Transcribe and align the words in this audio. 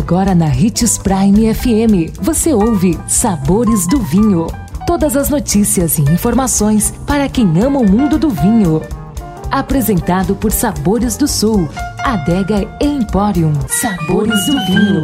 Agora 0.00 0.34
na 0.34 0.46
Ritz 0.46 0.96
Prime 0.96 1.54
FM, 1.54 2.18
você 2.22 2.54
ouve 2.54 2.98
Sabores 3.06 3.86
do 3.86 4.00
Vinho. 4.00 4.46
Todas 4.86 5.14
as 5.14 5.28
notícias 5.28 5.98
e 5.98 6.02
informações 6.02 6.90
para 7.06 7.28
quem 7.28 7.46
ama 7.62 7.80
o 7.80 7.88
mundo 7.88 8.18
do 8.18 8.30
vinho. 8.30 8.80
Apresentado 9.50 10.34
por 10.34 10.50
Sabores 10.52 11.18
do 11.18 11.28
Sul, 11.28 11.68
Adega 12.02 12.66
Emporium. 12.80 13.52
Sabores 13.68 14.46
do 14.46 14.52
Vinho. 14.64 15.02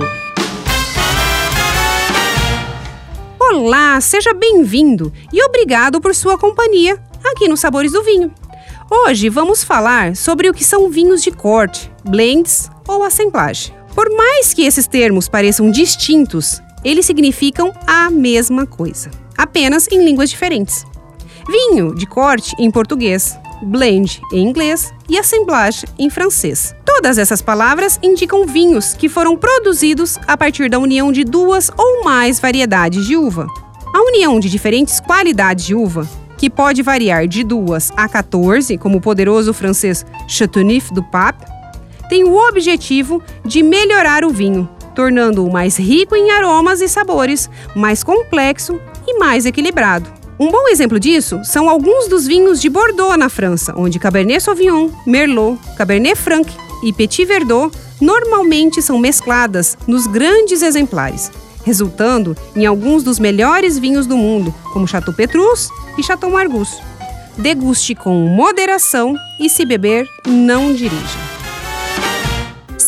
Olá, 3.39 4.01
seja 4.01 4.33
bem-vindo 4.33 5.13
e 5.31 5.45
obrigado 5.45 6.01
por 6.01 6.15
sua 6.15 6.39
companhia 6.39 6.99
aqui 7.23 7.47
no 7.49 7.57
Sabores 7.57 7.93
do 7.93 8.03
Vinho. 8.03 8.33
Hoje 8.91 9.29
vamos 9.29 9.63
falar 9.63 10.17
sobre 10.17 10.49
o 10.49 10.55
que 10.55 10.65
são 10.65 10.89
vinhos 10.89 11.23
de 11.23 11.31
corte, 11.31 11.93
blends 12.03 12.71
ou 12.89 13.05
assemblagem. 13.05 13.77
Por 13.97 14.15
mais 14.15 14.53
que 14.53 14.67
esses 14.67 14.87
termos 14.87 15.27
pareçam 15.27 15.71
distintos, 15.71 16.61
eles 16.85 17.07
significam 17.07 17.73
a 17.87 18.11
mesma 18.11 18.67
coisa, 18.67 19.11
apenas 19.39 19.89
em 19.91 20.05
línguas 20.05 20.29
diferentes. 20.29 20.85
Vinho 21.49 21.95
de 21.95 22.05
corte 22.05 22.55
em 22.59 22.71
português, 22.71 23.39
blend 23.63 24.21
em 24.35 24.47
inglês 24.47 24.93
e 25.09 25.17
assemblage 25.17 25.87
em 25.99 26.11
francês. 26.11 26.77
Todas 26.85 27.17
essas 27.17 27.41
palavras 27.41 27.99
indicam 28.03 28.45
vinhos 28.45 28.93
que 28.93 29.09
foram 29.09 29.35
produzidos 29.35 30.19
a 30.27 30.37
partir 30.37 30.69
da 30.69 30.79
união 30.79 31.11
de 31.11 31.25
duas 31.25 31.71
ou 31.75 32.05
mais 32.05 32.39
variedades 32.39 33.07
de 33.07 33.17
uva. 33.17 33.47
A 33.95 34.03
união 34.09 34.39
de 34.39 34.51
diferentes 34.51 35.01
qualidades 35.01 35.65
de 35.65 35.75
uva, 35.75 36.07
que 36.37 36.51
pode 36.51 36.83
variar 36.83 37.27
de 37.27 37.43
2 37.43 37.93
a 37.97 38.07
14, 38.07 38.77
como 38.77 38.99
o 38.99 39.01
poderoso 39.01 39.55
francês 39.55 40.05
Chateauneuf 40.29 40.93
du 40.93 41.03
Pape, 41.03 41.56
tem 42.09 42.25
o 42.25 42.35
objetivo 42.49 43.23
de 43.45 43.63
melhorar 43.63 44.25
o 44.25 44.31
vinho, 44.31 44.69
tornando-o 44.95 45.53
mais 45.53 45.79
rico 45.79 46.17
em 46.17 46.31
aromas 46.31 46.81
e 46.81 46.89
sabores, 46.89 47.51
mais 47.75 48.03
complexo 48.03 48.81
e 49.07 49.19
mais 49.19 49.47
equilibrado. 49.47 50.11
Um 50.39 50.51
bom 50.51 50.69
exemplo 50.69 51.01
disso 51.01 51.41
são 51.45 51.69
alguns 51.69 52.09
dos 52.09 52.27
vinhos 52.27 52.61
de 52.61 52.69
Bordeaux 52.69 53.17
na 53.19 53.29
França, 53.29 53.73
onde 53.77 53.99
Cabernet 53.99 54.43
Sauvignon, 54.43 54.91
Merlot, 55.07 55.59
Cabernet 55.77 56.15
Franc 56.15 56.51
e 56.85 56.93
Petit 56.93 57.25
Verdot 57.25 57.75
normalmente 58.01 58.83
são 58.83 58.99
mescladas 58.99 59.79
nos 59.87 60.07
grandes 60.07 60.61
exemplares, 60.61 61.33
resultando 61.65 62.37
em 62.55 62.67
alguns 62.67 63.03
dos 63.03 63.19
melhores 63.19 63.79
vinhos 63.79 64.07
do 64.07 64.17
mundo, 64.17 64.55
como 64.73 64.87
Chateau 64.87 65.15
Petrus 65.15 65.71
e 65.97 66.03
Chateau 66.03 66.31
Margousse. 66.31 66.83
Deguste 67.39 67.95
com 67.95 68.15
moderação 68.29 69.15
e 69.41 69.49
se 69.49 69.65
beber, 69.65 70.07
não 70.27 70.75
dirija. 70.75 71.26